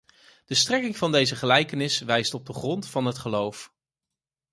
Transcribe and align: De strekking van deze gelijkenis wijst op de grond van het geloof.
De 0.45 0.53
strekking 0.55 0.97
van 0.97 1.11
deze 1.11 1.35
gelijkenis 1.35 1.99
wijst 1.99 2.33
op 2.33 2.45
de 2.45 2.53
grond 2.53 2.87
van 2.89 3.05
het 3.05 3.17
geloof. 3.17 3.73